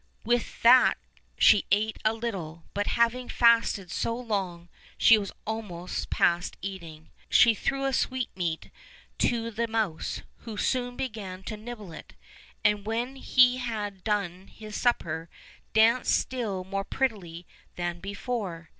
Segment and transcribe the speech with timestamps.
[0.25, 0.95] With that
[1.37, 7.11] she ate a little, but having fasted so long she was almost past eating.
[7.29, 8.71] She threw a sweetmeat
[9.19, 12.15] to the mouse, who soon began to nibble it,
[12.65, 15.29] and, when he had done his supper,
[15.71, 17.45] danced still more prettily
[17.75, 18.69] than before.